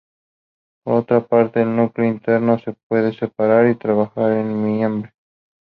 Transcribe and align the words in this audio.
Por 0.83 0.95
otra 0.95 1.27
parte, 1.27 1.61
el 1.61 1.75
núcleo 1.75 2.09
interno 2.09 2.57
se 2.57 2.73
puede 2.87 3.13
separar 3.13 3.67
y 3.69 3.75
trabajar 3.77 4.31
en 4.31 4.63
mimbre. 4.65 5.13